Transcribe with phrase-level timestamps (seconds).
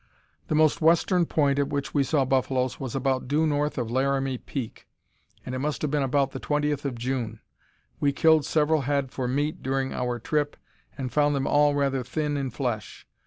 [0.47, 4.39] The most western point at which we saw buffaloes was about due north of Laramie
[4.39, 4.87] Peak,
[5.45, 7.39] and it must have been about the 20th of June.
[7.99, 10.57] We killed several head for meat during our trip,
[10.97, 13.05] and found them all rather thin in flesh.